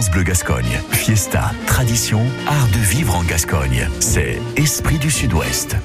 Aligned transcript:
France 0.00 0.12
Bleu 0.12 0.22
Gascogne. 0.22 0.80
Fiesta, 0.92 1.50
tradition, 1.66 2.22
art 2.46 2.68
de 2.68 2.78
vivre 2.78 3.14
en 3.14 3.22
Gascogne. 3.22 3.86
C'est 4.00 4.38
Esprit 4.56 4.98
du 4.98 5.10
Sud-Ouest. 5.10 5.76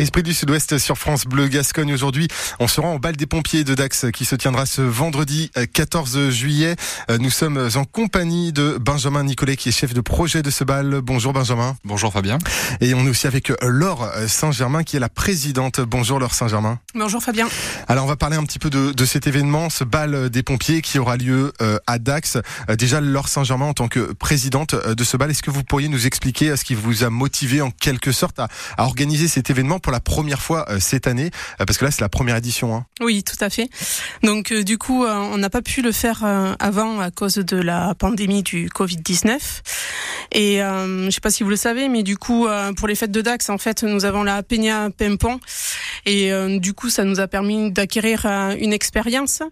Esprit 0.00 0.22
du 0.22 0.32
Sud-Ouest 0.32 0.78
sur 0.78 0.96
France 0.96 1.26
Bleu 1.26 1.48
Gascogne. 1.48 1.92
Aujourd'hui, 1.92 2.26
on 2.58 2.68
se 2.68 2.80
rend 2.80 2.94
au 2.94 2.98
bal 2.98 3.16
des 3.16 3.26
pompiers 3.26 3.64
de 3.64 3.74
Dax 3.74 4.06
qui 4.14 4.24
se 4.24 4.34
tiendra 4.34 4.64
ce 4.64 4.80
vendredi 4.80 5.50
14 5.74 6.16
euh, 6.16 6.30
juillet. 6.30 6.74
Euh, 7.10 7.18
nous 7.18 7.28
sommes 7.28 7.68
en 7.74 7.84
compagnie 7.84 8.54
de 8.54 8.78
Benjamin 8.80 9.24
Nicolet 9.24 9.56
qui 9.56 9.68
est 9.68 9.72
chef 9.72 9.92
de 9.92 10.00
projet 10.00 10.40
de 10.40 10.48
ce 10.48 10.64
bal. 10.64 11.02
Bonjour 11.02 11.34
Benjamin. 11.34 11.76
Bonjour 11.84 12.14
Fabien. 12.14 12.38
Et 12.80 12.94
on 12.94 13.04
est 13.04 13.10
aussi 13.10 13.26
avec 13.26 13.52
Laure 13.60 14.10
Saint-Germain 14.26 14.84
qui 14.84 14.96
est 14.96 15.00
la 15.00 15.10
présidente. 15.10 15.80
Bonjour 15.80 16.18
Laure 16.18 16.32
Saint-Germain. 16.32 16.78
Bonjour 16.94 17.22
Fabien. 17.22 17.46
Alors 17.86 18.06
on 18.06 18.08
va 18.08 18.16
parler 18.16 18.38
un 18.38 18.44
petit 18.44 18.58
peu 18.58 18.70
de, 18.70 18.92
de, 18.92 19.04
cet 19.04 19.26
événement, 19.26 19.68
ce 19.68 19.84
bal 19.84 20.30
des 20.30 20.42
pompiers 20.42 20.80
qui 20.80 20.98
aura 20.98 21.18
lieu 21.18 21.52
euh, 21.60 21.76
à 21.86 21.98
Dax. 21.98 22.38
Déjà 22.78 23.02
Laure 23.02 23.28
Saint-Germain 23.28 23.66
en 23.66 23.74
tant 23.74 23.88
que 23.88 24.14
présidente 24.14 24.74
de 24.74 25.04
ce 25.04 25.18
bal, 25.18 25.30
est-ce 25.30 25.42
que 25.42 25.50
vous 25.50 25.62
pourriez 25.62 25.88
nous 25.88 26.06
expliquer 26.06 26.56
ce 26.56 26.64
qui 26.64 26.74
vous 26.74 27.04
a 27.04 27.10
motivé 27.10 27.60
en 27.60 27.70
quelque 27.70 28.12
sorte 28.12 28.38
à, 28.38 28.48
à 28.78 28.84
organiser 28.84 29.28
cet 29.28 29.50
événement 29.50 29.78
pour 29.78 29.89
la 29.90 30.00
première 30.00 30.42
fois 30.42 30.66
euh, 30.68 30.78
cette 30.80 31.06
année, 31.06 31.30
euh, 31.60 31.64
parce 31.64 31.78
que 31.78 31.84
là 31.84 31.90
c'est 31.90 32.00
la 32.00 32.08
première 32.08 32.36
édition. 32.36 32.74
Hein. 32.74 32.86
Oui, 33.00 33.22
tout 33.22 33.36
à 33.40 33.50
fait. 33.50 33.68
Donc 34.22 34.52
euh, 34.52 34.62
du 34.62 34.78
coup, 34.78 35.04
on 35.04 35.38
n'a 35.38 35.50
pas 35.50 35.62
pu 35.62 35.82
le 35.82 35.92
faire 35.92 36.24
avant 36.58 37.00
à 37.00 37.10
cause 37.10 37.34
de 37.34 37.56
la 37.56 37.94
pandémie 37.94 38.42
du 38.42 38.68
Covid-19. 38.68 39.38
Et 40.32 40.58
je 40.58 41.04
ne 41.04 41.10
sais 41.10 41.20
pas 41.20 41.30
si 41.30 41.42
vous 41.42 41.50
le 41.50 41.56
savez, 41.56 41.88
mais 41.88 42.02
du 42.02 42.16
coup, 42.16 42.46
pour 42.76 42.88
les 42.88 42.94
fêtes 42.94 43.10
de 43.10 43.20
Dax, 43.20 43.48
en 43.50 43.58
fait, 43.58 43.82
nous 43.82 44.04
avons 44.04 44.22
la 44.22 44.42
Peña 44.42 44.90
Pimpon. 44.90 45.40
Et 46.06 46.32
du 46.58 46.72
coup, 46.72 46.90
ça 46.90 47.04
nous 47.04 47.20
a 47.20 47.28
permis 47.28 47.70
d'acquérir 47.70 48.26
une 48.58 48.72
expérience. 48.72 49.42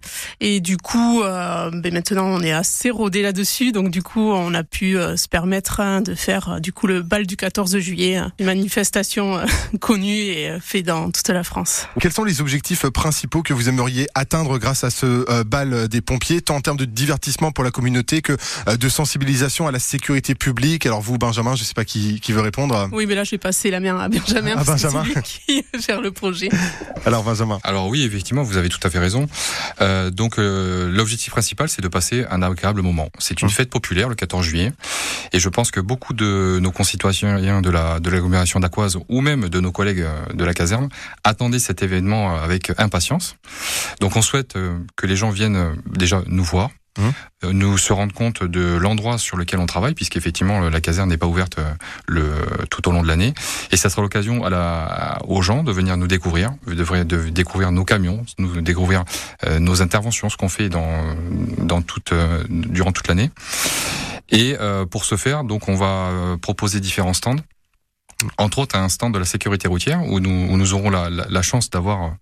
Et 0.40 0.60
du 0.60 0.76
coup, 0.76 1.22
ben 1.22 1.92
maintenant, 1.92 2.26
on 2.26 2.40
est 2.42 2.52
assez 2.52 2.90
rodé 2.90 3.22
là-dessus. 3.22 3.72
Donc 3.72 3.90
du 3.90 4.02
coup, 4.02 4.30
on 4.32 4.54
a 4.54 4.64
pu 4.64 4.94
se 4.94 5.28
permettre 5.28 5.80
hein, 5.80 6.00
de 6.00 6.14
faire 6.14 6.60
du 6.60 6.72
coup 6.72 6.86
le 6.86 7.02
bal 7.02 7.26
du 7.26 7.36
14 7.36 7.78
juillet, 7.78 8.20
une 8.38 8.46
manifestation 8.46 9.40
connue 9.80 10.10
et 10.10 10.58
fait 10.60 10.82
dans 10.82 11.10
toute 11.10 11.28
la 11.28 11.44
France. 11.44 11.86
Quels 12.00 12.12
sont 12.12 12.24
les 12.24 12.40
objectifs 12.40 12.86
principaux 12.86 13.42
que 13.42 13.52
vous 13.52 13.68
aimeriez 13.68 14.06
atteindre 14.14 14.58
grâce 14.58 14.84
à 14.84 14.90
ce 14.90 15.24
euh, 15.30 15.44
bal 15.44 15.88
des 15.88 16.00
pompiers, 16.00 16.40
tant 16.40 16.56
en 16.56 16.60
termes 16.60 16.76
de 16.76 16.84
divertissement 16.84 17.52
pour 17.52 17.64
la 17.64 17.70
communauté 17.70 18.22
que 18.22 18.36
euh, 18.68 18.76
de 18.76 18.88
sensibilisation 18.88 19.66
à 19.66 19.72
la 19.72 19.78
sécurité 19.78 20.34
publique? 20.34 20.86
Alors 20.86 21.00
vous, 21.00 21.18
Benjamin, 21.18 21.54
je 21.54 21.62
ne 21.62 21.66
sais 21.66 21.74
pas 21.74 21.84
qui, 21.84 22.20
qui, 22.20 22.32
veut 22.32 22.40
répondre. 22.40 22.88
Oui, 22.92 23.06
mais 23.06 23.14
là, 23.14 23.24
je 23.24 23.32
vais 23.32 23.38
passer 23.38 23.70
la 23.70 23.80
main 23.80 23.98
à 23.98 24.08
Benjamin. 24.08 24.56
À 24.56 24.64
Benjamin. 24.64 25.04
qui 25.22 25.64
gère 25.86 26.00
le 26.00 26.10
projet. 26.10 26.37
Alors, 27.04 27.22
Benjamin. 27.24 27.58
Alors 27.62 27.88
oui, 27.88 28.02
effectivement, 28.02 28.42
vous 28.42 28.56
avez 28.56 28.68
tout 28.68 28.80
à 28.82 28.90
fait 28.90 28.98
raison. 28.98 29.26
Euh, 29.80 30.10
donc, 30.10 30.38
euh, 30.38 30.90
l'objectif 30.90 31.30
principal, 31.30 31.68
c'est 31.68 31.82
de 31.82 31.88
passer 31.88 32.24
un 32.30 32.42
agréable 32.42 32.82
moment. 32.82 33.08
C'est 33.18 33.40
une 33.42 33.48
mmh. 33.48 33.52
fête 33.52 33.70
populaire 33.70 34.08
le 34.08 34.14
14 34.14 34.44
juillet, 34.44 34.72
et 35.32 35.38
je 35.38 35.48
pense 35.48 35.70
que 35.70 35.80
beaucoup 35.80 36.12
de 36.12 36.58
nos 36.60 36.72
concitoyens 36.72 37.60
de 37.60 37.70
la 37.70 38.00
de 38.00 38.10
l'agglomération 38.10 38.60
d'Aquoise 38.60 38.98
ou 39.08 39.20
même 39.20 39.48
de 39.48 39.60
nos 39.60 39.72
collègues 39.72 40.04
de 40.34 40.44
la 40.44 40.54
caserne 40.54 40.88
attendaient 41.24 41.58
cet 41.58 41.82
événement 41.82 42.36
avec 42.36 42.72
impatience. 42.78 43.36
Donc 44.00 44.16
on 44.16 44.22
souhaite 44.22 44.56
euh, 44.56 44.78
que 44.96 45.06
les 45.06 45.16
gens 45.16 45.30
viennent 45.30 45.56
euh, 45.56 45.74
déjà 45.86 46.22
nous 46.26 46.44
voir, 46.44 46.70
mmh. 46.96 47.08
euh, 47.44 47.52
nous 47.52 47.76
se 47.78 47.92
rendre 47.92 48.14
compte 48.14 48.42
de 48.42 48.76
l'endroit 48.76 49.18
sur 49.18 49.36
lequel 49.36 49.60
on 49.60 49.66
travaille, 49.66 49.94
puisqu'effectivement 49.94 50.60
la 50.68 50.80
caserne 50.80 51.08
n'est 51.10 51.16
pas 51.16 51.26
ouverte 51.26 51.58
le, 52.06 52.30
tout 52.70 52.88
au 52.88 52.92
long 52.92 53.02
de 53.02 53.08
l'année. 53.08 53.34
Et 53.70 53.76
ça 53.76 53.90
sera 53.90 54.02
l'occasion 54.02 54.44
à 54.44 54.50
la, 54.50 55.18
aux 55.26 55.42
gens 55.42 55.62
de 55.64 55.72
venir 55.72 55.96
nous 55.96 56.06
découvrir, 56.06 56.52
de, 56.66 57.02
de 57.02 57.28
découvrir 57.28 57.72
nos 57.72 57.84
camions, 57.84 58.24
nous 58.38 58.60
découvrir 58.60 59.04
nos 59.58 59.82
interventions, 59.82 60.28
ce 60.28 60.36
qu'on 60.36 60.48
fait 60.48 60.68
dans, 60.68 61.16
dans 61.58 61.82
toute, 61.82 62.12
durant 62.48 62.92
toute 62.92 63.08
l'année. 63.08 63.30
Et 64.30 64.56
pour 64.90 65.04
ce 65.04 65.16
faire, 65.16 65.44
donc 65.44 65.68
on 65.68 65.74
va 65.74 66.36
proposer 66.40 66.80
différents 66.80 67.14
stands 67.14 67.36
entre 68.36 68.58
autres 68.58 68.76
à 68.76 68.82
un 68.82 68.88
stand 68.88 69.14
de 69.14 69.18
la 69.18 69.24
sécurité 69.24 69.68
routière 69.68 70.04
où 70.04 70.20
nous, 70.20 70.52
où 70.52 70.56
nous 70.56 70.74
aurons 70.74 70.90
la, 70.90 71.08
la, 71.08 71.42
chance 71.42 71.70
d'avoir 71.70 72.16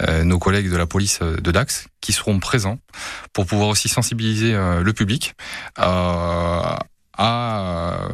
euh, 0.00 0.24
nos 0.24 0.38
collègues 0.38 0.70
de 0.70 0.76
la 0.76 0.86
police 0.86 1.20
de 1.20 1.50
Dax 1.50 1.88
qui 2.00 2.12
seront 2.12 2.38
présents 2.38 2.78
pour 3.32 3.46
pouvoir 3.46 3.68
aussi 3.68 3.88
sensibiliser 3.88 4.54
euh, 4.54 4.82
le 4.82 4.92
public 4.92 5.34
euh, 5.78 6.76
à, 7.18 8.08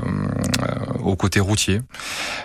au 1.02 1.16
côté 1.16 1.40
routier, 1.40 1.80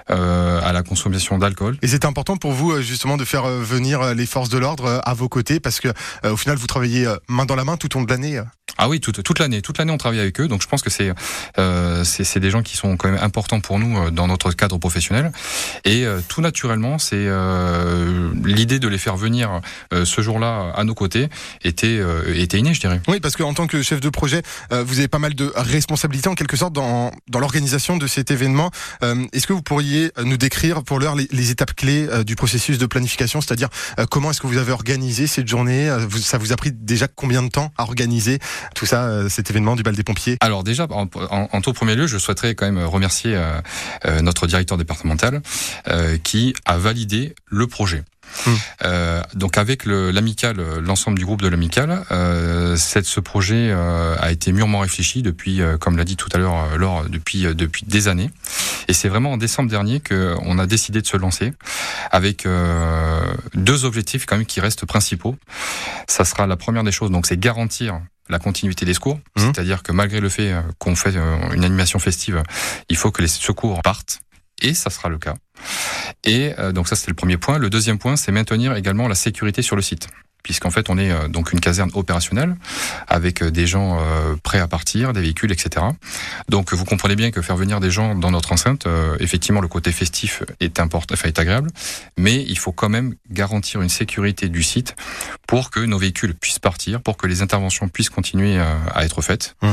à 0.07 0.71
la 0.73 0.83
consommation 0.83 1.37
d'alcool. 1.37 1.77
Et 1.81 1.87
c'est 1.87 2.05
important 2.05 2.37
pour 2.37 2.51
vous 2.51 2.81
justement 2.81 3.17
de 3.17 3.25
faire 3.25 3.45
venir 3.45 4.13
les 4.13 4.25
forces 4.25 4.49
de 4.49 4.57
l'ordre 4.57 5.01
à 5.03 5.13
vos 5.13 5.29
côtés 5.29 5.59
parce 5.59 5.79
que 5.79 5.89
au 6.23 6.37
final 6.37 6.57
vous 6.57 6.67
travaillez 6.67 7.07
main 7.27 7.45
dans 7.45 7.55
la 7.55 7.63
main 7.63 7.77
tout 7.77 7.95
au 7.95 7.99
long 7.99 8.05
de 8.05 8.11
l'année. 8.11 8.41
Ah 8.77 8.89
oui, 8.89 8.99
toute, 8.99 9.23
toute 9.23 9.39
l'année. 9.39 9.61
Toute 9.61 9.77
l'année, 9.77 9.91
on 9.93 9.97
travaille 9.97 10.19
avec 10.19 10.39
eux. 10.41 10.47
Donc, 10.47 10.61
je 10.61 10.67
pense 10.67 10.81
que 10.81 10.89
c'est 10.89 11.13
euh, 11.57 12.03
c'est 12.03 12.39
des 12.39 12.49
gens 12.49 12.61
qui 12.61 12.75
sont 12.75 12.97
quand 12.97 13.09
même 13.09 13.21
importants 13.21 13.61
pour 13.61 13.79
nous 13.79 13.97
euh, 13.97 14.11
dans 14.11 14.27
notre 14.27 14.51
cadre 14.51 14.77
professionnel. 14.77 15.31
Et 15.85 16.05
euh, 16.05 16.19
tout 16.27 16.41
naturellement, 16.41 16.97
c'est 16.99 17.15
euh, 17.15 18.31
l'idée 18.43 18.79
de 18.79 18.87
les 18.89 18.97
faire 18.97 19.15
venir 19.15 19.61
euh, 19.93 20.03
ce 20.03 20.21
jour-là 20.21 20.73
à 20.75 20.83
nos 20.83 20.93
côtés 20.93 21.29
était 21.63 22.01
était 22.33 22.59
innée, 22.59 22.73
je 22.73 22.81
dirais. 22.81 23.01
Oui, 23.07 23.19
parce 23.19 23.37
qu'en 23.37 23.53
tant 23.53 23.67
que 23.67 23.81
chef 23.81 24.01
de 24.01 24.09
projet, 24.09 24.41
vous 24.71 24.99
avez 24.99 25.07
pas 25.07 25.19
mal 25.19 25.35
de 25.35 25.51
responsabilités 25.55 26.27
en 26.27 26.35
quelque 26.35 26.44
sorte 26.55 26.73
dans 26.73 27.11
dans 27.29 27.39
l'organisation 27.39 27.97
de 27.97 28.07
cet 28.07 28.31
événement. 28.31 28.71
est-ce 29.33 29.47
que 29.47 29.53
vous 29.53 29.61
pourriez 29.61 30.11
nous 30.23 30.37
décrire 30.37 30.83
pour 30.83 30.99
l'heure 30.99 31.15
les, 31.15 31.27
les, 31.31 31.51
étapes 31.51 31.73
clés 31.73 32.07
du 32.25 32.35
processus 32.35 32.77
de 32.77 32.85
planification, 32.85 33.41
c'est-à-dire 33.41 33.69
comment 34.09 34.31
est-ce 34.31 34.41
que 34.41 34.47
vous 34.47 34.57
avez 34.57 34.71
organisé 34.71 35.27
cette 35.27 35.47
journée 35.47 35.89
Ça 36.21 36.37
vous 36.37 36.51
a 36.51 36.55
pris 36.55 36.71
déjà 36.71 37.07
combien 37.07 37.43
de 37.43 37.49
temps 37.49 37.71
à 37.77 37.83
organiser 37.83 38.39
tout 38.73 38.85
ça, 38.85 39.05
euh, 39.05 39.29
cet 39.29 39.49
événement 39.49 39.75
du 39.75 39.83
bal 39.83 39.95
des 39.95 40.03
pompiers? 40.03 40.37
Alors 40.41 40.63
déjà, 40.63 40.87
en, 40.89 41.07
en, 41.31 41.61
tout 41.61 41.73
premier 41.73 41.95
lieu, 41.95 42.07
je 42.07 42.17
souhaiterais 42.17 42.55
quand 42.55 42.65
même 42.65 42.83
remercier 42.83 43.35
euh, 43.35 43.59
euh, 44.05 44.21
notre 44.21 44.47
directeur 44.47 44.77
départemental 44.77 45.41
qui 46.23 46.53
a 46.65 46.77
validé 46.77 47.35
le 47.47 47.67
projet. 47.67 48.03
Euh, 48.83 49.21
donc 49.33 49.57
avec 49.57 49.85
l'amical, 49.85 50.57
l'ensemble 50.81 51.17
du 51.17 51.25
groupe 51.25 51.41
de 51.41 51.47
l'amical, 51.47 52.03
euh, 52.11 52.75
ce 52.77 53.19
projet 53.19 53.69
euh, 53.71 54.15
a 54.19 54.31
été 54.31 54.51
mûrement 54.51 54.79
réfléchi 54.79 55.21
depuis, 55.21 55.61
comme 55.79 55.97
l'a 55.97 56.03
dit 56.03 56.15
tout 56.15 56.29
à 56.33 56.37
l'heure 56.37 56.77
Laure, 56.77 57.05
depuis 57.09 57.43
depuis 57.43 57.85
des 57.85 58.07
années. 58.07 58.29
Et 58.87 58.93
c'est 58.93 59.09
vraiment 59.09 59.33
en 59.33 59.37
décembre 59.37 59.69
dernier 59.69 59.99
qu'on 59.99 60.59
a 60.59 60.67
décidé 60.67 61.01
de 61.01 61.07
se 61.07 61.17
lancer 61.17 61.53
avec 62.11 62.47
deux 63.53 63.85
objectifs 63.85 64.25
quand 64.25 64.37
même 64.37 64.45
qui 64.45 64.59
restent 64.59 64.85
principaux. 64.85 65.35
Ça 66.07 66.25
sera 66.25 66.47
la 66.47 66.55
première 66.55 66.83
des 66.83 66.91
choses, 66.91 67.11
donc 67.11 67.25
c'est 67.25 67.39
garantir 67.39 67.99
la 68.27 68.39
continuité 68.39 68.85
des 68.85 68.95
secours, 68.95 69.17
mmh. 69.17 69.41
c'est-à-dire 69.41 69.83
que 69.83 69.91
malgré 69.91 70.19
le 70.19 70.29
fait 70.29 70.55
qu'on 70.79 70.95
fait 70.95 71.15
une 71.53 71.63
animation 71.63 71.99
festive, 71.99 72.41
il 72.89 72.97
faut 72.97 73.11
que 73.11 73.21
les 73.21 73.27
secours 73.27 73.81
partent, 73.83 74.19
et 74.61 74.73
ça 74.73 74.89
sera 74.89 75.09
le 75.09 75.19
cas. 75.19 75.35
Et 76.23 76.53
euh, 76.59 76.71
donc 76.71 76.87
ça 76.87 76.95
c'était 76.95 77.11
le 77.11 77.15
premier 77.15 77.37
point. 77.37 77.57
Le 77.57 77.69
deuxième 77.69 77.97
point, 77.97 78.15
c'est 78.15 78.31
maintenir 78.31 78.75
également 78.75 79.07
la 79.07 79.15
sécurité 79.15 79.61
sur 79.61 79.75
le 79.75 79.81
site 79.81 80.07
puisqu'en 80.45 80.69
fait 80.69 80.91
on 80.91 80.97
est 80.99 81.11
euh, 81.11 81.27
donc 81.27 81.53
une 81.53 81.59
caserne 81.59 81.89
opérationnelle 81.95 82.55
avec 83.07 83.41
euh, 83.41 83.49
des 83.49 83.65
gens 83.65 83.97
euh, 83.99 84.35
prêts 84.43 84.59
à 84.59 84.67
partir, 84.67 85.11
des 85.11 85.21
véhicules, 85.21 85.51
etc. 85.51 85.87
Donc 86.49 86.71
vous 86.71 86.85
comprenez 86.85 87.15
bien 87.15 87.31
que 87.31 87.41
faire 87.41 87.55
venir 87.57 87.79
des 87.79 87.89
gens 87.89 88.13
dans 88.13 88.29
notre 88.29 88.51
enceinte, 88.51 88.87
effectivement 89.19 89.59
le 89.59 89.67
côté 89.67 89.91
festif 89.91 90.43
est 90.59 90.79
important, 90.79 91.15
enfin 91.15 91.27
est 91.27 91.39
agréable, 91.39 91.71
mais 92.17 92.43
il 92.47 92.57
faut 92.59 92.71
quand 92.71 92.89
même 92.89 93.15
garantir 93.31 93.81
une 93.81 93.89
sécurité 93.89 94.47
du 94.47 94.61
site 94.61 94.95
pour 95.47 95.71
que 95.71 95.79
nos 95.79 95.97
véhicules 95.97 96.35
puissent 96.35 96.59
partir, 96.59 97.01
pour 97.01 97.17
que 97.17 97.25
les 97.25 97.41
interventions 97.41 97.87
puissent 97.87 98.11
continuer 98.11 98.59
à 98.59 99.03
être 99.03 99.21
faites. 99.23 99.55
Mmh. 99.63 99.69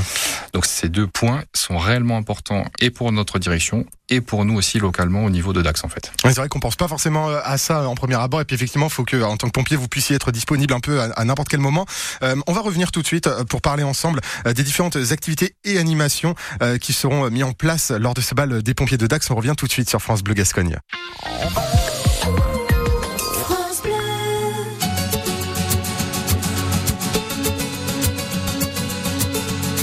Donc 0.55 0.65
ces 0.65 0.89
deux 0.89 1.07
points 1.07 1.43
sont 1.55 1.77
réellement 1.77 2.17
importants 2.17 2.65
et 2.81 2.91
pour 2.91 3.13
notre 3.13 3.39
direction 3.39 3.85
et 4.09 4.21
pour 4.21 4.45
nous 4.45 4.55
aussi 4.55 4.79
localement 4.79 5.25
au 5.25 5.31
niveau 5.31 5.53
de 5.53 5.61
Dax 5.73 5.85
en 5.85 5.89
fait. 5.89 6.13
c'est 6.23 6.35
vrai 6.35 6.49
qu'on 6.49 6.61
pense 6.61 6.77
pas 6.77 6.89
forcément 6.89 7.29
à 7.29 7.57
ça 7.57 7.89
en 7.89 7.95
premier 7.95 8.15
abord 8.15 8.41
et 8.41 8.45
puis 8.45 8.55
effectivement 8.55 8.87
il 8.87 8.93
faut 8.93 9.05
que 9.05 9.23
en 9.23 9.37
tant 9.37 9.47
que 9.47 9.53
pompier 9.53 9.77
vous 9.77 9.89
puissiez 9.89 10.17
être 10.17 10.31
disponible 10.31 10.75
un 10.75 10.81
peu 10.81 11.01
à, 11.01 11.25
n'importe 11.25 11.49
quel 11.49 11.61
moment. 11.61 11.87
Euh, 12.23 12.37
on 12.47 12.53
va 12.53 12.61
revenir 12.61 12.93
tout 12.93 13.01
de 13.01 13.07
suite 13.07 13.27
euh, 13.27 13.45
pour 13.45 13.63
parler 13.63 13.83
ensemble 13.83 14.21
euh, 14.47 14.53
des 14.53 14.63
différentes 14.63 14.97
activités 15.11 15.55
et 15.65 15.79
animations 15.79 16.35
qui 16.81 16.93
seront 16.93 17.31
mis 17.31 17.43
en 17.43 17.53
place 17.53 17.91
lors 17.91 18.15
de 18.15 18.21
ce 18.21 18.35
bal 18.35 18.63
des 18.63 18.75
pompiers 18.75 18.99
de 18.99 19.07
Dax. 19.07 19.31
On 19.31 19.35
revient 19.35 19.55
tout 19.57 19.67
de 19.67 19.73
suite 19.73 19.89
sur 19.89 20.01
France 20.01 20.23
Bleu 20.23 20.35
Gascogne. 20.35 20.79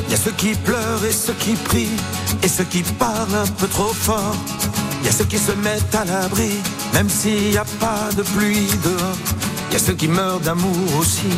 Il 0.08 0.12
y 0.12 0.14
a 0.14 0.18
ceux 0.18 0.32
qui 0.32 0.54
pleurent 0.56 1.06
et 1.06 1.12
ceux 1.12 1.34
qui 1.34 1.54
prient 1.54 1.90
et 2.44 2.48
ceux 2.48 2.64
qui 2.66 2.84
parlent 2.84 3.36
un 3.36 3.48
peu 3.48 3.68
trop 3.68 3.94
fort. 3.94 4.36
Y 5.10 5.12
a 5.12 5.16
ceux 5.16 5.26
qui 5.26 5.40
se 5.40 5.54
mettent 5.54 5.96
à 5.96 6.06
l'abri, 6.06 6.52
même 6.94 7.10
s'il 7.10 7.50
n'y 7.50 7.58
a 7.58 7.66
pas 7.80 8.10
de 8.16 8.22
pluie 8.22 8.70
dehors. 8.84 9.18
Y 9.72 9.76
a 9.76 9.80
ceux 9.80 9.94
qui 9.94 10.08
meurent 10.08 10.40
d'amour 10.40 10.78
aussi, 11.00 11.32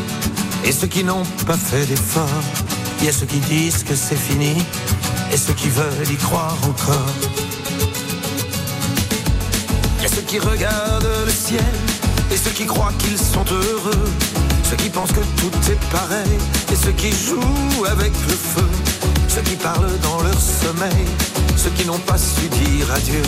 et 0.65 0.73
ceux 0.73 0.87
qui 0.87 1.05
n'ont 1.05 1.23
pas 1.47 1.55
fait 1.55 1.85
d'effort. 1.85 2.43
Y 3.01 3.07
a 3.07 3.13
ceux 3.13 3.27
qui 3.27 3.39
disent 3.39 3.85
que 3.85 3.95
c'est 3.95 4.17
fini, 4.17 4.57
et 5.31 5.37
ceux 5.37 5.53
qui 5.53 5.69
veulent 5.69 6.11
y 6.11 6.17
croire 6.17 6.57
encore. 6.65 7.15
Y 10.01 10.05
a 10.05 10.09
ceux 10.09 10.23
qui 10.23 10.39
regardent 10.39 11.07
le 11.25 11.31
ciel, 11.31 11.73
et 12.29 12.35
ceux 12.35 12.51
qui 12.51 12.65
croient 12.65 12.91
qu'ils 12.99 13.17
sont 13.17 13.45
heureux. 13.49 14.11
Ceux 14.69 14.75
qui 14.75 14.89
pensent 14.89 15.13
que 15.13 15.25
tout 15.39 15.71
est 15.71 15.79
pareil, 15.91 16.37
et 16.73 16.75
ceux 16.75 16.91
qui 16.91 17.11
jouent 17.11 17.85
avec 17.89 18.11
le 18.27 18.35
feu. 18.35 18.69
Ceux 19.29 19.43
qui 19.43 19.55
parlent 19.55 19.87
sommeil, 20.41 21.05
ceux 21.55 21.69
qui 21.71 21.85
n'ont 21.85 21.99
pas 21.99 22.17
su 22.17 22.47
dire 22.49 22.91
adieu, 22.93 23.23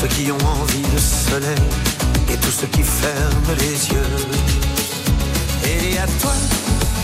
ceux 0.00 0.08
qui 0.08 0.32
ont 0.32 0.46
envie 0.62 0.80
de 0.94 0.98
soleil, 0.98 1.66
et 2.32 2.36
tous 2.38 2.52
ceux 2.60 2.66
qui 2.68 2.82
ferment 2.82 3.54
les 3.58 3.88
yeux. 3.92 4.12
Et 5.64 5.98
à 5.98 6.06
toi, 6.20 6.32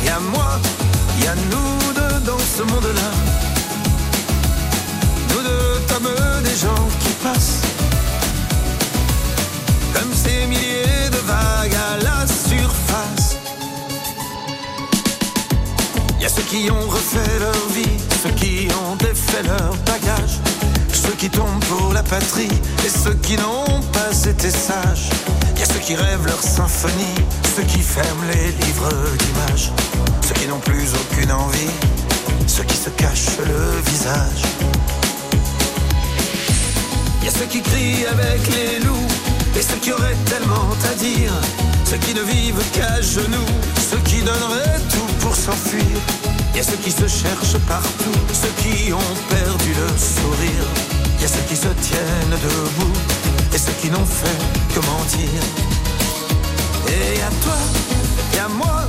et 0.05 0.09
à 0.09 0.19
moi, 0.19 0.59
y 1.23 1.27
a 1.27 1.35
nous 1.35 1.93
deux 1.93 2.21
dans 2.25 2.39
ce 2.39 2.63
monde-là. 2.63 3.11
Nous 5.31 5.43
deux 5.43 5.81
comme 5.91 6.09
des 6.43 6.57
gens 6.57 6.89
qui 7.01 7.13
passent, 7.23 7.61
comme 9.93 10.13
ces 10.15 10.47
milliers 10.47 11.11
de 11.11 11.21
vagues 11.33 11.77
à 11.89 12.03
la 12.03 12.27
surface. 12.27 13.37
Y 16.19 16.25
a 16.25 16.29
ceux 16.31 16.43
qui 16.45 16.71
ont 16.71 16.89
refait 16.89 17.39
leur 17.41 17.63
vie, 17.75 17.99
ceux 18.23 18.31
qui 18.31 18.69
ont 18.81 18.97
défait 18.97 19.43
leur 19.43 19.75
bagage, 19.85 20.41
qui 21.19 21.31
tombent 21.31 21.65
pour 21.65 21.93
la 21.93 22.03
patrie 22.03 22.49
et 22.85 22.89
ceux 22.89 23.15
qui 23.15 23.37
n'ont 23.37 23.81
pas 23.93 24.29
été 24.29 24.51
sages. 24.51 25.09
Y 25.59 25.63
a 25.63 25.67
ceux 25.67 25.79
qui 25.79 25.95
rêvent 25.95 26.27
leur 26.27 26.43
symphonie, 26.43 27.15
ceux 27.55 27.63
qui 27.63 27.81
ferment 27.81 28.25
les 28.33 28.53
livres 28.65 28.91
d'images, 29.19 29.73
ceux 30.27 30.35
qui 30.35 30.47
n'ont 30.47 30.59
plus 30.59 30.89
aucune 30.95 31.33
envie, 31.33 31.71
ceux 32.47 32.65
qui 32.65 32.77
se 32.77 32.91
cachent 32.91 33.39
le 33.39 33.91
visage. 33.91 34.43
Y 37.23 37.29
a 37.29 37.31
ceux 37.31 37.47
qui 37.47 37.63
crient 37.63 38.07
avec 38.07 38.41
les 38.49 38.81
loups 38.81 39.09
et 39.57 39.63
ceux 39.63 39.77
qui 39.77 39.93
auraient 39.93 40.21
tellement 40.27 40.69
à 40.91 40.95
dire, 40.97 41.33
ceux 41.85 41.99
qui 41.99 42.15
ne 42.15 42.23
vivent 42.23 42.65
qu'à 42.73 43.01
genoux, 43.01 43.53
ceux 43.91 44.01
qui 44.05 44.23
donneraient 44.23 44.81
tout 44.91 45.13
pour 45.21 45.35
s'enfuir. 45.35 45.97
Y 46.55 46.61
a 46.61 46.63
ceux 46.63 46.77
qui 46.77 46.91
se 46.91 47.07
cherchent 47.07 47.61
partout, 47.67 48.19
ceux 48.33 48.63
qui 48.63 48.93
ont 48.93 49.15
perdu 49.31 49.73
le 49.75 49.89
sourire. 49.99 50.96
A 51.27 51.29
ceux 51.29 51.41
qui 51.49 51.57
se 51.57 51.67
tiennent 51.67 52.39
debout 52.41 52.93
et 53.53 53.59
ceux 53.59 53.73
qui 53.81 53.91
n'ont 53.91 54.07
fait 54.07 54.39
que 54.73 54.79
mentir. 54.87 55.29
Et 56.87 57.21
à 57.21 57.31
toi, 57.43 57.59
et 58.33 58.39
à 58.39 58.47
moi, 58.47 58.85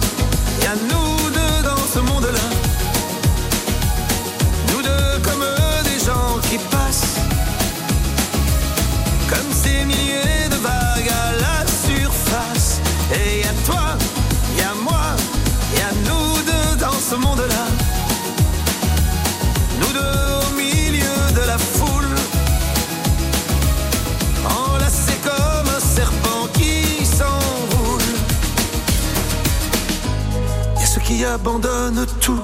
et 0.61 0.67
à 0.67 0.75
nous 0.75 1.29
deux 1.31 1.63
dans 1.63 1.83
ce 1.91 1.97
monde-là. 1.97 2.47
Nous 4.71 4.83
deux 4.83 5.19
comme 5.23 5.45
des 5.83 5.99
gens 6.05 6.37
qui 6.47 6.59
passent, 6.59 7.17
comme 9.27 9.51
ces 9.51 9.83
milliers 9.83 10.47
de 10.51 10.57
vagues 10.57 11.09
à 11.09 11.31
la 11.41 11.65
surface. 11.65 12.81
Et 13.15 13.45
à 13.45 13.53
toi, 13.65 13.86
abandonnent 31.37 32.07
tout, 32.19 32.39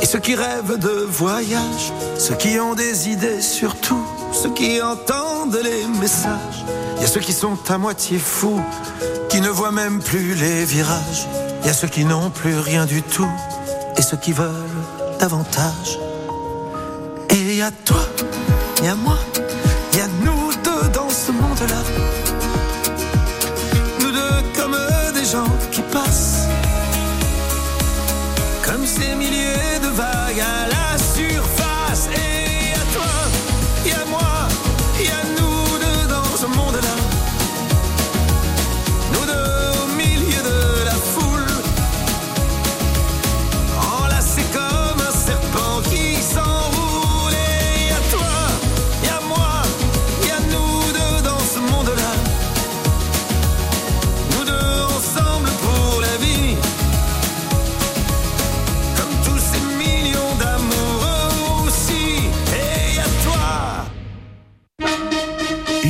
et 0.00 0.06
ceux 0.06 0.18
qui 0.18 0.34
rêvent 0.34 0.78
de 0.78 1.06
voyage, 1.10 1.92
ceux 2.18 2.34
qui 2.34 2.58
ont 2.58 2.74
des 2.74 3.10
idées 3.10 3.42
surtout, 3.42 4.02
ceux 4.32 4.52
qui 4.54 4.80
entendent 4.80 5.60
les 5.62 5.86
messages. 6.00 6.64
Y 7.00 7.04
a 7.04 7.06
ceux 7.06 7.20
qui 7.20 7.34
sont 7.34 7.58
à 7.68 7.76
moitié 7.76 8.18
fous, 8.18 8.62
qui 9.28 9.42
ne 9.42 9.50
voient 9.50 9.72
même 9.72 10.00
plus 10.00 10.34
les 10.34 10.64
virages. 10.64 11.26
Y 11.66 11.68
a 11.68 11.74
ceux 11.74 11.88
qui 11.88 12.06
n'ont 12.06 12.30
plus 12.30 12.58
rien 12.58 12.86
du 12.86 13.02
tout, 13.02 13.32
et 13.98 14.02
ceux 14.02 14.16
qui 14.16 14.32
veulent 14.32 14.82
davantage. 15.20 15.98
Et 17.28 17.56
y 17.56 17.62
a 17.62 17.70
toi, 17.70 18.06
y 18.82 18.88
a 18.88 18.94
moi, 18.94 19.18
y 19.92 20.00
a 20.00 20.08
nous 20.24 20.50
deux 20.64 20.88
dans 20.94 21.10
ce 21.10 21.30
monde-là. 21.30 22.33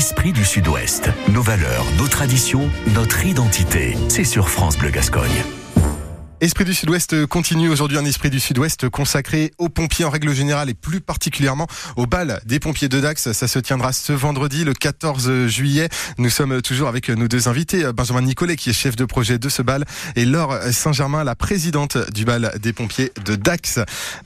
Esprit 0.04 0.34
du 0.34 0.44
Sud-Ouest. 0.44 1.08
Nos 1.32 1.40
valeurs, 1.40 1.86
nos 1.96 2.06
traditions, 2.06 2.68
notre 2.92 3.24
identité. 3.24 3.96
C'est 4.10 4.24
sur 4.24 4.50
France 4.50 4.76
Bleu 4.76 4.90
Gascogne. 4.90 5.43
Esprit 6.40 6.64
du 6.64 6.74
Sud-Ouest 6.74 7.26
continue 7.26 7.68
aujourd'hui 7.68 7.96
un 7.96 8.04
Esprit 8.04 8.28
du 8.28 8.40
Sud-Ouest 8.40 8.88
consacré 8.88 9.52
aux 9.58 9.68
pompiers 9.68 10.04
en 10.04 10.10
règle 10.10 10.34
générale 10.34 10.68
et 10.68 10.74
plus 10.74 11.00
particulièrement 11.00 11.68
au 11.96 12.06
bal 12.06 12.40
des 12.44 12.58
pompiers 12.58 12.88
de 12.88 13.00
Dax. 13.00 13.32
Ça 13.32 13.48
se 13.48 13.58
tiendra 13.60 13.92
ce 13.92 14.12
vendredi, 14.12 14.64
le 14.64 14.74
14 14.74 15.46
juillet. 15.46 15.88
Nous 16.18 16.30
sommes 16.30 16.60
toujours 16.60 16.88
avec 16.88 17.08
nos 17.08 17.28
deux 17.28 17.48
invités, 17.48 17.84
Benjamin 17.94 18.22
Nicolet 18.22 18.56
qui 18.56 18.70
est 18.70 18.74
chef 18.74 18.96
de 18.96 19.04
projet 19.04 19.38
de 19.38 19.48
ce 19.48 19.62
bal 19.62 19.84
et 20.16 20.24
Laure 20.24 20.58
Saint-Germain, 20.72 21.22
la 21.22 21.36
présidente 21.36 21.96
du 22.12 22.24
bal 22.24 22.52
des 22.60 22.72
pompiers 22.72 23.12
de 23.24 23.36
Dax. 23.36 23.78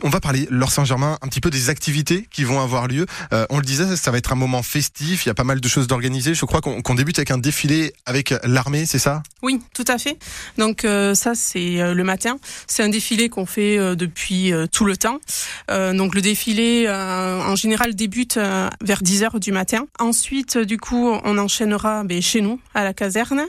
On 0.03 0.09
va 0.09 0.21
parler, 0.21 0.49
Laure 0.51 0.73
Saint-Germain, 0.73 1.19
un 1.23 1.29
petit 1.29 1.41
peu 1.41 1.51
des 1.51 1.69
activités 1.69 2.27
qui 2.31 2.43
vont 2.43 2.61
avoir 2.61 2.89
lieu. 2.89 3.07
Euh, 3.33 3.47
on 3.51 3.59
le 3.59 3.65
disait, 3.65 3.97
ça 3.97 4.11
va 4.11 4.19
être 4.19 4.33
un 4.33 4.37
moment 4.37 4.63
festif, 4.63 5.27
il 5.27 5.29
y 5.29 5.31
a 5.31 5.35
pas 5.35 5.45
mal 5.45 5.61
de 5.61 5.69
choses 5.69 5.87
d'organiser. 5.87 6.35
Je 6.35 6.47
crois 6.47 6.63
qu'on 6.63 6.95
débute 6.95 7.19
avec 7.19 7.31
un 7.31 7.39
défilé 7.39 7.93
avec 8.07 8.35
l'armée, 8.45 8.87
c'est 8.87 8.99
ça? 8.99 9.23
Oui, 9.43 9.61
tout 9.75 9.85
à 9.87 9.99
fait. 9.99 10.19
Donc 10.57 10.85
euh, 10.85 11.15
ça, 11.15 11.35
c'est 11.35 11.81
euh, 11.81 11.95
le 11.95 12.08
matin. 12.09 12.39
C'est 12.67 12.83
un 12.83 12.89
défilé 12.89 13.29
qu'on 13.29 13.47
fait 13.47 13.79
euh, 13.79 13.95
depuis 13.95 14.53
euh, 14.53 14.67
tout 14.67 14.85
le 14.85 14.97
temps. 14.97 15.19
Euh, 15.71 15.93
donc 15.95 16.15
le 16.17 16.21
défilé, 16.21 16.89
en 16.89 17.55
général, 17.55 17.95
débute 17.95 18.39
vers 18.83 19.03
10 19.03 19.23
heures 19.23 19.39
du 19.41 19.53
matin. 19.53 19.87
Ensuite, 20.01 20.59
du 20.59 20.79
coup, 20.79 21.09
on 21.23 21.39
enchaînera 21.39 22.03
ben, 22.05 22.21
chez 22.21 22.41
nous, 22.41 22.61
à 22.75 22.83
la 22.83 22.93
caserne, 22.93 23.43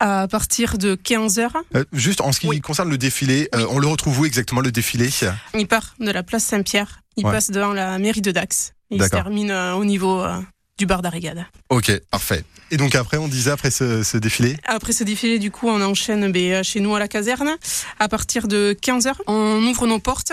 à 0.00 0.26
partir 0.28 0.78
de 0.78 0.94
15 0.94 1.38
heures. 1.38 1.56
Euh, 1.74 1.84
Juste 1.92 2.20
en 2.22 2.32
ce 2.32 2.40
qui 2.40 2.46
Oui. 2.48 2.60
concerne 2.60 2.88
le 2.88 2.98
défilé, 2.98 3.48
euh, 3.54 3.66
on 3.70 3.78
le 3.78 3.86
retrouve 3.88 4.20
où 4.20 4.24
exactement 4.24 4.60
le 4.62 4.70
défilé? 4.72 5.10
Il 5.54 5.66
part 5.66 5.94
de 6.00 6.10
la 6.10 6.22
place 6.22 6.44
Saint-Pierre. 6.44 7.00
Il 7.16 7.26
Ouais. 7.26 7.32
passe 7.32 7.50
devant 7.50 7.72
la 7.72 7.98
mairie 7.98 8.20
de 8.22 8.30
Dax. 8.30 8.72
Et 8.90 8.96
il 8.96 9.02
se 9.02 9.08
termine 9.08 9.50
euh, 9.50 9.74
au 9.74 9.84
niveau 9.84 10.22
du 10.78 10.86
bar 10.86 11.02
d'Arrigade. 11.02 11.46
Ok, 11.70 11.92
parfait. 12.10 12.44
Et 12.70 12.76
donc 12.76 12.94
après, 12.94 13.16
on 13.16 13.28
disait 13.28 13.50
après 13.50 13.70
ce, 13.70 14.02
ce 14.02 14.18
défilé 14.18 14.56
Après 14.64 14.92
ce 14.92 15.04
défilé, 15.04 15.38
du 15.38 15.50
coup, 15.50 15.68
on 15.68 15.80
enchaîne 15.80 16.30
ben, 16.30 16.62
chez 16.62 16.80
nous 16.80 16.94
à 16.94 16.98
la 16.98 17.08
caserne. 17.08 17.56
À 17.98 18.08
partir 18.08 18.48
de 18.48 18.76
15h, 18.82 19.14
on 19.26 19.62
ouvre 19.66 19.86
nos 19.86 19.98
portes. 19.98 20.32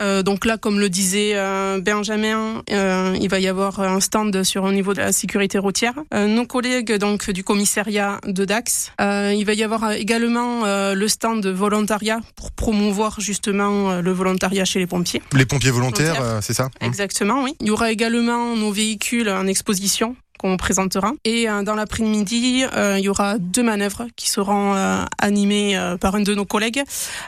Euh, 0.00 0.22
donc 0.22 0.44
là, 0.44 0.58
comme 0.58 0.78
le 0.78 0.88
disait 0.88 1.32
euh, 1.34 1.80
Benjamin, 1.80 2.62
euh, 2.70 3.16
il 3.20 3.28
va 3.28 3.38
y 3.40 3.48
avoir 3.48 3.80
un 3.80 4.00
stand 4.00 4.42
sur 4.44 4.64
au 4.64 4.72
niveau 4.72 4.92
de 4.94 5.00
la 5.00 5.12
sécurité 5.12 5.58
routière. 5.58 5.94
Euh, 6.12 6.26
nos 6.26 6.46
collègues 6.46 6.92
donc 6.98 7.30
du 7.30 7.42
commissariat 7.44 8.20
de 8.26 8.44
Dax, 8.44 8.92
euh, 9.00 9.34
il 9.36 9.44
va 9.44 9.54
y 9.54 9.62
avoir 9.62 9.92
également 9.92 10.64
euh, 10.66 10.94
le 10.94 11.08
stand 11.08 11.42
de 11.42 11.50
volontariat 11.50 12.20
pour 12.36 12.52
promouvoir 12.52 13.20
justement 13.20 14.00
le 14.00 14.12
volontariat 14.12 14.64
chez 14.64 14.78
les 14.78 14.86
pompiers. 14.86 15.22
Les 15.32 15.46
pompiers 15.46 15.70
volontaires, 15.70 16.14
Volontaires. 16.14 16.36
euh, 16.36 16.40
c'est 16.42 16.54
ça 16.54 16.68
Exactement, 16.80 17.42
oui. 17.42 17.54
Il 17.60 17.68
y 17.68 17.70
aura 17.70 17.90
également 17.90 18.54
nos 18.56 18.72
véhicules 18.72 19.28
en 19.30 19.46
exposition 19.46 20.16
qu'on 20.38 20.56
présentera. 20.56 21.12
Et 21.24 21.48
euh, 21.48 21.62
dans 21.62 21.74
l'après-midi, 21.74 22.64
euh, 22.74 22.98
il 22.98 23.04
y 23.04 23.08
aura 23.08 23.38
deux 23.38 23.62
manœuvres 23.62 24.06
qui 24.16 24.28
seront 24.30 24.74
euh, 24.74 25.04
animées 25.18 25.76
euh, 25.76 25.96
par 25.96 26.14
un 26.14 26.20
de 26.20 26.34
nos 26.34 26.44
collègues 26.44 26.82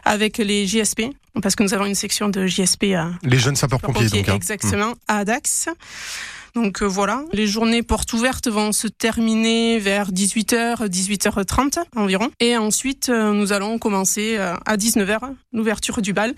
avec 0.05 0.39
les 0.39 0.67
JSP, 0.67 1.03
parce 1.43 1.55
que 1.57 1.63
nous 1.63 1.75
avons 1.75 1.87
une 1.87 1.95
section 1.95 2.29
de 2.29 2.47
JSP 2.47 2.85
à 2.97 3.11
Les 3.23 3.39
jeunes 3.39 3.57
sapeurs-pompiers, 3.57 4.05
pompiers, 4.05 4.23
donc. 4.23 4.29
hein. 4.31 4.35
exactement, 4.37 4.95
à 5.07 5.25
Dax. 5.25 5.69
Donc 6.55 6.83
euh, 6.83 6.87
voilà, 6.87 7.25
les 7.33 7.47
journées 7.47 7.83
portes 7.83 8.13
ouvertes 8.13 8.49
vont 8.49 8.73
se 8.73 8.89
terminer 8.89 9.79
vers 9.79 10.11
18h, 10.13 10.89
18h30 10.89 11.79
environ. 11.97 12.31
Et 12.41 12.57
ensuite, 12.57 13.09
euh, 13.09 13.33
nous 13.33 13.53
allons 13.53 13.79
commencer 13.79 14.37
euh, 14.39 14.55
à 14.67 14.77
19h, 14.77 15.19
l'ouverture 15.53 16.03
du 16.03 16.13
bal, 16.13 16.35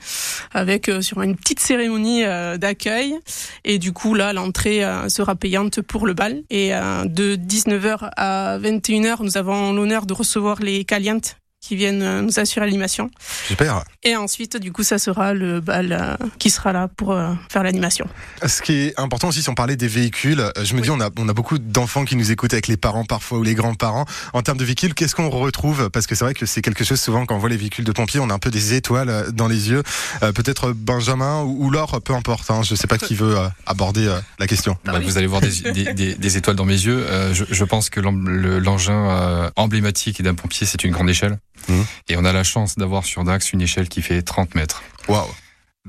avec 0.53 0.91
sur 1.01 1.23
une 1.23 1.37
petite 1.37 1.61
cérémonie 1.61 2.23
d'accueil. 2.59 3.19
Et 3.65 3.79
du 3.79 3.93
coup, 3.93 4.15
là, 4.15 4.33
l'entrée 4.33 4.83
sera 5.09 5.35
payante 5.35 5.81
pour 5.83 6.07
le 6.07 6.15
bal. 6.15 6.43
Et 6.51 6.71
de 6.71 7.37
19h 7.37 8.11
à 8.17 8.59
21h, 8.59 9.23
nous 9.23 9.37
avons 9.37 9.73
l'honneur 9.73 10.07
de 10.07 10.15
recevoir 10.15 10.61
les 10.61 10.85
calientes 10.85 11.37
qui 11.61 11.77
viennent 11.77 12.21
nous 12.23 12.39
assurer 12.39 12.67
l'animation. 12.67 13.11
Super. 13.47 13.85
Et 14.03 14.17
ensuite, 14.17 14.57
du 14.57 14.73
coup, 14.73 14.83
ça 14.83 14.99
sera 14.99 15.35
le 15.35 15.61
bal 15.61 16.19
qui 16.39 16.51
sera 16.51 16.73
là 16.73 16.89
pour 16.89 17.17
faire 17.51 17.63
l'animation. 17.63 18.07
Ce 18.47 18.63
qui 18.63 18.73
est 18.73 18.99
important 18.99 19.29
aussi, 19.29 19.43
si 19.43 19.49
on 19.49 19.55
parlait 19.55 19.77
des 19.77 19.89
véhicules, 19.89 20.43
je 20.63 20.75
me 20.75 20.81
dis, 20.81 20.91
on 20.91 21.01
a, 21.01 21.11
on 21.19 21.29
a 21.29 21.33
beaucoup 21.33 21.59
d'enfants 21.59 22.05
qui 22.05 22.17
nous 22.17 22.33
écoutent 22.33 22.55
avec 22.55 22.67
les 22.67 22.77
parents 22.77 23.05
parfois 23.05 23.39
ou 23.39 23.43
les 23.43 23.55
grands-parents. 23.55 24.07
En 24.33 24.43
termes 24.43 24.59
de 24.59 24.65
véhicules, 24.65 24.95
qu'est-ce 24.95 25.15
qu'on 25.15 25.29
retrouve? 25.29 25.91
Parce 25.91 26.07
que 26.07 26.15
c'est 26.15 26.25
vrai 26.25 26.35
que 26.35 26.47
c'est 26.47 26.63
quelque 26.63 26.85
chose 26.85 27.01
souvent 27.01 27.27
quand 27.27 27.37
on 27.37 27.39
voit 27.39 27.51
les 27.51 27.57
véhicules 27.57 27.85
de 27.85 27.93
pompiers, 27.93 28.21
on 28.21 28.31
a 28.31 28.35
un 28.35 28.39
peu 28.39 28.51
des 28.51 28.75
étoiles 28.75 29.27
dans 29.33 29.49
les 29.49 29.71
yeux. 29.71 29.83
Peut-être 30.21 30.73
Benjamin 30.73 31.43
ou, 31.43 31.67
ou 31.67 31.71
Laure, 31.71 32.01
peu 32.03 32.15
importe. 32.15 32.51
Hein, 32.51 32.63
je 32.63 32.73
ne 32.73 32.77
sais 32.77 32.87
pas 32.87 32.99
qui 32.99 33.15
veut 33.15 33.37
aborder 33.67 34.13
la 34.39 34.47
question. 34.47 34.77
Bah, 34.85 34.99
vous 34.99 35.19
allez 35.19 35.27
voir 35.27 35.41
des, 35.41 35.73
des, 35.73 36.15
des, 36.15 36.37
étoiles 36.37 36.57
dans 36.57 36.65
mes 36.65 36.75
yeux. 36.75 37.07
Je, 37.33 37.45
je, 37.49 37.65
pense 37.65 37.91
que 37.91 38.01
l'engin 38.01 39.51
emblématique 39.57 40.23
d'un 40.23 40.35
pompier, 40.35 40.67
c'est 40.67 40.85
une 40.85 40.93
grande 40.93 41.11
échelle. 41.11 41.39
Mmh. 41.69 41.81
Et 42.09 42.17
on 42.17 42.25
a 42.25 42.33
la 42.33 42.45
chance 42.45 42.77
d'avoir 42.77 43.05
sur 43.05 43.25
Dax 43.25 43.53
une 43.53 43.61
échelle 43.61 43.89
qui 43.89 44.03
fait 44.03 44.23
30 44.23 44.55
mètres. 44.55 44.83
Waouh 45.09 45.31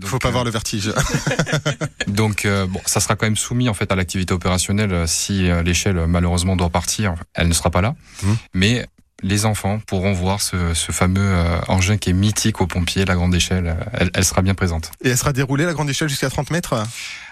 faut 0.08 0.20
pas 0.20 0.30
voir 0.30 0.44
le 0.44 0.51
vertige. 0.51 0.92
donc 2.08 2.46
euh, 2.46 2.66
bon, 2.66 2.82
ça 2.86 3.00
sera 3.00 3.16
quand 3.16 3.25
même 3.25 3.38
soumis 3.38 3.70
en 3.70 3.74
fait 3.74 3.92
à 3.92 3.96
l'activité 3.96 4.34
opérationnelle 4.34 4.94
euh, 4.94 5.08
si 5.08 5.50
euh, 5.50 5.63
l'échelle 5.63 6.08
malheureusement 6.08 6.56
doit 6.56 6.70
partir, 6.70 7.16
elle 7.34 7.48
ne 7.48 7.54
sera 7.54 7.70
pas 7.70 7.82
là. 7.82 7.96
Mmh. 8.24 8.34
Mais 8.54 8.86
les 9.24 9.46
enfants 9.46 9.80
pourront 9.86 10.13
voir 10.13 10.42
ce, 10.42 10.74
ce 10.74 10.92
fameux 10.92 11.36
engin 11.68 11.98
qui 11.98 12.10
est 12.10 12.13
mythique 12.13 12.60
aux 12.60 12.66
pompiers, 12.66 13.06
la 13.06 13.13
grande 13.13 13.36
échelle. 13.36 13.78
Elle, 13.94 14.10
elle, 14.16 14.25
sera 14.25 14.42
bien 14.42 14.56
présente. 14.56 14.90
Et 15.04 15.10
elle 15.10 15.18
sera 15.18 15.32
déroulée 15.32 15.66
la 15.66 15.74
grande 15.74 15.92
échelle 15.92 16.10
jusqu'à 16.10 16.32
30 16.32 16.50
mètres? 16.50 16.84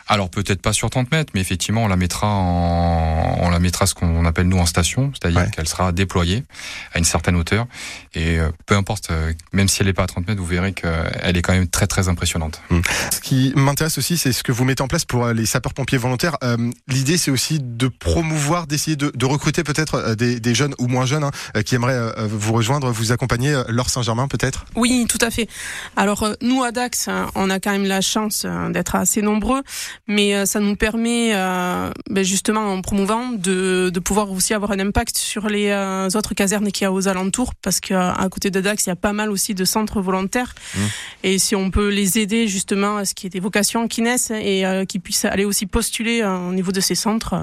Alors 0.09 0.29
peut-être 0.29 0.61
pas 0.61 0.73
sur 0.73 0.89
30 0.89 1.11
mètres, 1.11 1.31
mais 1.35 1.41
effectivement 1.41 1.83
on 1.83 1.87
la 1.87 1.95
mettra 1.95 2.27
en, 2.27 3.37
on 3.41 3.49
la 3.49 3.59
mettra 3.59 3.85
ce 3.85 3.93
qu'on 3.93 4.25
appelle 4.25 4.47
nous 4.47 4.57
en 4.57 4.65
station, 4.65 5.11
c'est-à-dire 5.13 5.49
qu'elle 5.51 5.67
sera 5.67 5.91
déployée 5.91 6.43
à 6.93 6.97
une 6.97 7.05
certaine 7.05 7.35
hauteur. 7.35 7.67
Et 8.15 8.39
euh, 8.39 8.49
peu 8.65 8.75
importe, 8.75 9.11
euh, 9.11 9.31
même 9.53 9.67
si 9.67 9.81
elle 9.81 9.87
n'est 9.87 9.93
pas 9.93 10.03
à 10.03 10.07
30 10.07 10.27
mètres, 10.27 10.41
vous 10.41 10.47
verrez 10.47 10.73
qu'elle 10.73 11.37
est 11.37 11.41
quand 11.41 11.53
même 11.53 11.67
très 11.67 11.85
très 11.85 12.09
impressionnante. 12.09 12.61
Mmh. 12.71 12.79
Ce 13.11 13.19
qui 13.21 13.53
m'intéresse 13.55 13.99
aussi, 13.99 14.17
c'est 14.17 14.33
ce 14.33 14.43
que 14.43 14.51
vous 14.51 14.65
mettez 14.65 14.81
en 14.81 14.87
place 14.87 15.05
pour 15.05 15.25
euh, 15.25 15.33
les 15.33 15.45
sapeurs-pompiers 15.45 15.99
volontaires. 15.99 16.37
Euh, 16.43 16.57
L'idée, 16.87 17.17
c'est 17.17 17.29
aussi 17.29 17.59
de 17.61 17.87
promouvoir, 17.87 18.65
d'essayer 18.65 18.95
de, 18.95 19.11
de, 19.13 19.25
recruter 19.25 19.63
peut-être 19.63 20.15
des, 20.15 20.39
des, 20.39 20.55
jeunes 20.55 20.73
ou 20.79 20.87
moins 20.87 21.05
jeunes 21.05 21.23
hein, 21.23 21.31
qui 21.63 21.75
aimeraient 21.75 22.27
vous 22.27 22.53
rejoindre, 22.53 22.91
vous 22.91 23.11
accompagner. 23.11 23.61
Laure 23.67 23.89
Saint-Germain, 23.89 24.27
peut-être? 24.27 24.65
Oui, 24.75 25.05
tout 25.07 25.19
à 25.21 25.29
fait. 25.29 25.47
Alors 25.95 26.27
nous 26.41 26.63
à 26.63 26.71
Dax, 26.71 27.07
hein, 27.07 27.29
on 27.35 27.49
a 27.49 27.59
quand 27.59 27.71
même 27.71 27.85
la 27.85 28.01
chance 28.01 28.45
d'être 28.71 28.95
assez 28.95 29.21
nombreux 29.21 29.61
mais 30.07 30.35
euh, 30.35 30.45
ça 30.45 30.59
nous 30.59 30.75
permet 30.75 31.31
euh, 31.33 31.91
ben 32.09 32.23
justement 32.23 32.73
en 32.73 32.81
promouvant 32.81 33.29
de, 33.29 33.89
de, 33.93 33.99
pouvoir 33.99 34.31
aussi 34.31 34.53
avoir 34.53 34.71
un 34.71 34.79
impact 34.79 35.17
sur 35.17 35.47
les 35.47 35.69
euh, 35.69 36.07
autres 36.15 36.33
casernes 36.33 36.71
qu'il 36.71 36.83
y 36.83 36.87
a 36.87 36.91
aux 36.91 37.07
alentours 37.07 37.53
parce 37.55 37.79
qu'à 37.79 38.15
côté 38.31 38.51
de 38.51 38.61
Dax 38.61 38.85
il 38.85 38.89
y 38.89 38.91
a 38.91 38.95
pas 38.95 39.13
mal 39.13 39.31
aussi 39.31 39.53
de 39.53 39.65
centres 39.65 40.01
volontaires 40.01 40.55
mmh. 40.75 40.79
et 41.23 41.39
si 41.39 41.55
on 41.55 41.71
peut 41.71 41.89
les 41.89 42.17
aider 42.19 42.47
justement 42.47 42.97
à 42.97 43.05
ce 43.05 43.13
qui 43.13 43.27
est 43.27 43.29
des 43.29 43.39
vocations 43.39 43.87
qui 43.87 44.01
naissent 44.01 44.31
et 44.31 44.63
qui 44.87 44.99
puissent 44.99 45.25
aller 45.25 45.45
aussi 45.45 45.65
postuler 45.65 46.23
au 46.23 46.53
niveau 46.53 46.71
de 46.71 46.79
ces 46.79 46.95
centres 46.95 47.35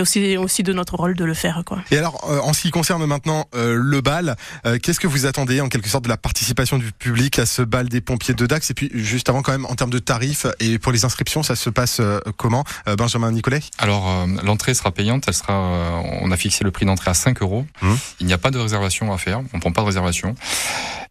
aussi, 0.00 0.36
aussi 0.36 0.62
de 0.62 0.72
notre 0.72 0.96
rôle 0.96 1.14
de 1.14 1.24
le 1.24 1.34
faire. 1.34 1.62
Quoi. 1.64 1.78
Et 1.90 1.98
alors, 1.98 2.24
euh, 2.28 2.40
en 2.40 2.52
ce 2.52 2.62
qui 2.62 2.70
concerne 2.70 3.04
maintenant 3.06 3.46
euh, 3.54 3.74
le 3.74 4.00
bal, 4.00 4.36
euh, 4.66 4.78
qu'est-ce 4.82 5.00
que 5.00 5.06
vous 5.06 5.26
attendez 5.26 5.60
en 5.60 5.68
quelque 5.68 5.88
sorte 5.88 6.04
de 6.04 6.08
la 6.08 6.16
participation 6.16 6.78
du 6.78 6.92
public 6.92 7.38
à 7.38 7.46
ce 7.46 7.62
bal 7.62 7.88
des 7.88 8.00
pompiers 8.00 8.34
de 8.34 8.46
Dax? 8.46 8.70
Et 8.70 8.74
puis, 8.74 8.90
juste 8.94 9.28
avant, 9.28 9.42
quand 9.42 9.52
même, 9.52 9.66
en 9.66 9.74
termes 9.74 9.90
de 9.90 9.98
tarifs 9.98 10.46
et 10.60 10.78
pour 10.78 10.92
les 10.92 11.04
inscriptions, 11.04 11.42
ça 11.42 11.56
se 11.56 11.70
passe 11.70 12.00
comment? 12.36 12.64
Benjamin 12.96 13.32
Nicolet? 13.32 13.60
Alors, 13.78 14.26
l'entrée 14.42 14.74
sera 14.74 14.90
payante. 14.90 15.24
Elle 15.26 15.34
sera, 15.34 16.02
on 16.20 16.30
a 16.30 16.36
fixé 16.36 16.64
le 16.64 16.70
prix 16.70 16.86
d'entrée 16.86 17.10
à 17.10 17.14
5 17.14 17.42
euros. 17.42 17.66
Mmh. 17.82 17.94
Il 18.20 18.26
n'y 18.26 18.32
a 18.32 18.38
pas 18.38 18.50
de 18.50 18.58
réservation 18.58 19.12
à 19.12 19.18
faire. 19.18 19.40
On 19.52 19.60
prend 19.60 19.72
pas 19.72 19.82
de 19.82 19.86
réservation. 19.86 20.34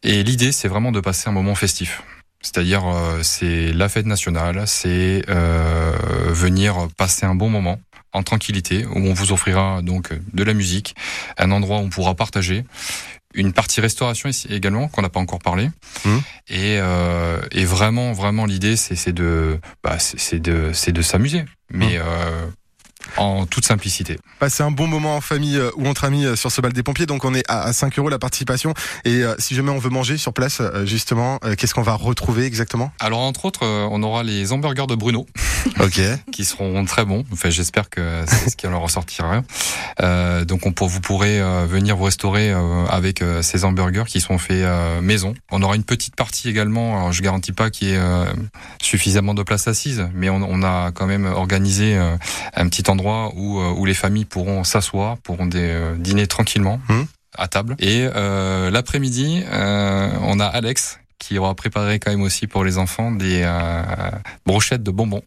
Et 0.03 0.23
l'idée, 0.23 0.51
c'est 0.51 0.67
vraiment 0.67 0.91
de 0.91 0.99
passer 0.99 1.29
un 1.29 1.33
moment 1.33 1.55
festif. 1.55 2.03
C'est-à-dire, 2.41 2.83
c'est 3.23 3.73
la 3.73 3.89
fête 3.89 4.05
nationale, 4.05 4.63
c'est 4.67 5.23
euh, 5.27 5.91
venir 6.29 6.87
passer 6.97 7.25
un 7.25 7.35
bon 7.35 7.49
moment 7.49 7.79
en 8.13 8.23
tranquillité, 8.23 8.85
où 8.85 8.97
on 8.97 9.13
vous 9.13 9.31
offrira 9.31 9.81
donc 9.81 10.13
de 10.33 10.43
la 10.43 10.53
musique, 10.53 10.95
un 11.37 11.51
endroit 11.51 11.77
où 11.77 11.81
on 11.81 11.89
pourra 11.89 12.15
partager, 12.15 12.65
une 13.33 13.53
partie 13.53 13.81
restauration 13.81 14.29
ici 14.29 14.47
également 14.49 14.87
qu'on 14.87 15.01
n'a 15.01 15.09
pas 15.09 15.19
encore 15.19 15.39
parlé. 15.39 15.69
Mmh. 16.05 16.17
Et, 16.49 16.77
euh, 16.79 17.39
et, 17.51 17.65
vraiment, 17.65 18.13
vraiment 18.13 18.45
l'idée, 18.45 18.75
c'est 18.75 19.13
de, 19.13 19.59
bah, 19.83 19.99
c'est 19.99 20.39
de, 20.39 20.71
c'est 20.73 20.91
de 20.91 21.01
s'amuser. 21.01 21.45
Mais 21.69 21.97
mmh. 21.97 22.01
euh, 22.03 22.47
en 23.15 23.45
toute 23.45 23.65
simplicité. 23.65 24.19
Passer 24.39 24.63
un 24.63 24.71
bon 24.71 24.87
moment 24.87 25.15
en 25.15 25.21
famille 25.21 25.57
euh, 25.57 25.71
ou 25.77 25.87
entre 25.87 26.03
amis 26.03 26.25
euh, 26.25 26.35
sur 26.35 26.51
ce 26.51 26.61
bal 26.61 26.73
des 26.73 26.83
pompiers. 26.83 27.05
Donc 27.05 27.25
on 27.25 27.33
est 27.33 27.43
à 27.47 27.71
5 27.73 27.97
euros 27.97 28.09
la 28.09 28.19
participation. 28.19 28.73
Et 29.03 29.23
euh, 29.23 29.35
si 29.39 29.55
jamais 29.55 29.71
on 29.71 29.79
veut 29.79 29.89
manger 29.89 30.17
sur 30.17 30.33
place, 30.33 30.61
justement, 30.85 31.39
qu'est-ce 31.57 31.73
qu'on 31.73 31.81
va 31.81 31.93
retrouver 31.93 32.45
exactement? 32.45 32.91
Alors 32.99 33.19
entre 33.19 33.45
autres, 33.45 33.65
on 33.65 34.03
aura 34.03 34.23
les 34.23 34.51
hamburgers 34.51 34.87
de 34.87 34.95
Bruno. 34.95 35.25
ok. 35.79 35.99
qui 36.31 36.45
seront 36.45 36.85
très 36.85 37.05
bons. 37.05 37.25
Enfin, 37.31 37.49
j'espère 37.49 37.89
que 37.89 38.23
c'est 38.27 38.51
ce 38.51 38.55
qui 38.55 38.67
en 38.67 38.79
ressortira. 38.79 39.43
Euh, 40.01 40.45
donc 40.45 40.65
on 40.65 40.71
pour, 40.71 40.87
vous 40.87 41.01
pourrez 41.01 41.39
venir 41.67 41.97
vous 41.97 42.03
restaurer 42.03 42.53
avec 42.89 43.23
ces 43.41 43.63
hamburgers 43.63 44.05
qui 44.07 44.21
sont 44.21 44.37
faits 44.37 44.65
maison. 45.01 45.33
On 45.51 45.61
aura 45.61 45.75
une 45.75 45.83
petite 45.83 46.15
partie 46.15 46.49
également. 46.49 46.97
Alors, 46.97 47.11
je 47.11 47.21
garantis 47.21 47.51
pas 47.51 47.69
qu'il 47.69 47.89
y 47.89 47.91
ait 47.91 47.99
suffisamment 48.81 49.33
de 49.33 49.43
place 49.43 49.67
assise, 49.67 50.07
mais 50.13 50.29
on, 50.29 50.41
on 50.43 50.63
a 50.63 50.91
quand 50.91 51.07
même 51.07 51.25
organisé 51.25 51.97
un 52.53 52.69
petit 52.69 52.89
endroit 52.89 52.96
endroit 52.97 53.31
où, 53.35 53.59
euh, 53.59 53.71
où 53.77 53.85
les 53.85 53.93
familles 53.93 54.25
pourront 54.25 54.63
s'asseoir, 54.63 55.17
pourront 55.17 55.45
des, 55.45 55.69
euh, 55.69 55.95
dîner 55.95 56.27
tranquillement. 56.27 56.81
Mmh. 56.89 57.01
à 57.37 57.47
table. 57.47 57.75
Et 57.79 58.07
euh, 58.15 58.71
l'après-midi, 58.71 59.43
on 59.51 60.39
a 60.39 60.45
Alex 60.45 60.99
qui 61.19 61.37
aura 61.37 61.53
préparé 61.53 61.99
quand 61.99 62.09
même 62.09 62.21
aussi 62.21 62.47
pour 62.47 62.63
les 62.63 62.77
enfants 62.77 63.11
des 63.11 63.45
brochettes 64.45 64.83
de 64.83 64.91
bonbons. 64.91 65.21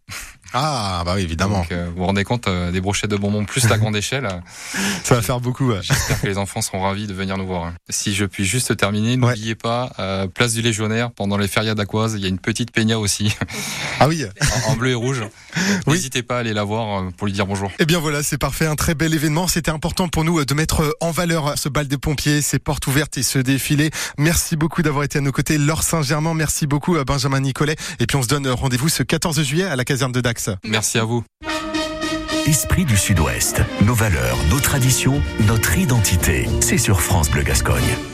Ah, 0.52 1.02
bah 1.04 1.12
oui, 1.14 1.22
évidemment. 1.22 1.64
Euh, 1.70 1.86
vous 1.90 1.98
vous 1.98 2.06
rendez 2.06 2.24
compte, 2.24 2.48
euh, 2.48 2.72
des 2.72 2.80
brochettes 2.80 3.10
de 3.10 3.16
bonbons 3.16 3.44
plus 3.44 3.68
la 3.68 3.78
grande 3.78 3.94
échelle. 3.94 4.28
Ça 5.04 5.14
va 5.14 5.22
faire 5.22 5.40
beaucoup. 5.40 5.72
J'espère 5.80 6.20
que 6.20 6.26
les 6.26 6.38
enfants 6.38 6.60
seront 6.60 6.82
ravis 6.82 7.06
de 7.06 7.14
venir 7.14 7.36
nous 7.36 7.46
voir. 7.46 7.66
Hein. 7.66 7.74
Si 7.88 8.14
je 8.14 8.24
puis 8.24 8.44
juste 8.44 8.76
terminer, 8.76 9.16
n'oubliez 9.16 9.54
pas, 9.54 9.92
euh, 9.98 10.26
place 10.26 10.54
du 10.54 10.62
Légionnaire, 10.62 11.12
pendant 11.12 11.36
les 11.36 11.46
férias 11.46 11.74
d'Aquoise, 11.74 12.14
il 12.14 12.22
y 12.22 12.24
a 12.24 12.28
une 12.28 12.38
petite 12.38 12.72
peña 12.72 12.98
aussi. 12.98 13.34
Ah 14.02 14.08
oui. 14.08 14.24
en, 14.66 14.76
bleu 14.76 14.92
et 14.92 14.94
rouge. 14.94 15.22
N'hésitez 15.86 16.22
pas 16.22 16.36
à 16.36 16.40
aller 16.40 16.54
la 16.54 16.64
voir 16.64 17.12
pour 17.18 17.26
lui 17.26 17.34
dire 17.34 17.46
bonjour. 17.46 17.70
Eh 17.78 17.84
bien 17.84 17.98
voilà, 17.98 18.22
c'est 18.22 18.38
parfait, 18.38 18.64
un 18.64 18.76
très 18.76 18.94
bel 18.94 19.12
événement. 19.12 19.46
C'était 19.46 19.70
important 19.70 20.08
pour 20.08 20.24
nous 20.24 20.42
de 20.42 20.54
mettre 20.54 20.96
en 21.00 21.10
valeur 21.10 21.58
ce 21.58 21.68
bal 21.68 21.86
des 21.86 21.98
pompiers, 21.98 22.40
ces 22.40 22.58
portes 22.58 22.86
ouvertes 22.86 23.18
et 23.18 23.22
ce 23.22 23.38
défilé. 23.38 23.90
Merci 24.16 24.56
beaucoup 24.56 24.80
d'avoir 24.80 25.04
été 25.04 25.18
à 25.18 25.20
nos 25.20 25.32
côtés. 25.32 25.58
Laure 25.58 25.82
Saint-Germain, 25.82 26.32
merci 26.32 26.66
beaucoup 26.66 26.96
à 26.96 27.04
Benjamin 27.04 27.40
Nicolet. 27.40 27.76
Et 27.98 28.06
puis 28.06 28.16
on 28.16 28.22
se 28.22 28.28
donne 28.28 28.48
rendez-vous 28.48 28.88
ce 28.88 29.02
14 29.02 29.42
juillet 29.42 29.64
à 29.64 29.76
la 29.76 29.84
caserne 29.84 30.12
de 30.12 30.22
Dax. 30.22 30.39
Merci 30.64 30.98
à 30.98 31.04
vous. 31.04 31.24
Esprit 32.46 32.84
du 32.84 32.96
Sud-Ouest, 32.96 33.62
nos 33.82 33.94
valeurs, 33.94 34.38
nos 34.50 34.58
traditions, 34.58 35.20
notre 35.46 35.76
identité, 35.78 36.48
c'est 36.60 36.78
sur 36.78 37.00
France 37.00 37.30
Bleu 37.30 37.42
Gascogne. 37.42 38.09